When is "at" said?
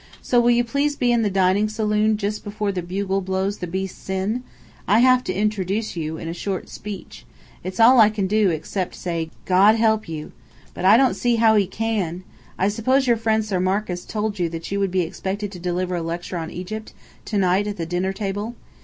17.67-17.77